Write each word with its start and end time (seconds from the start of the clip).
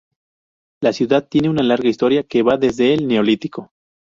La 0.81 0.93
ciudad 0.93 1.27
tiene 1.29 1.47
una 1.47 1.61
Larga 1.61 1.87
historia 1.87 2.23
que 2.23 2.41
va 2.41 2.57
desde 2.57 2.91
el 2.91 3.07
Neolítico. 3.07 3.71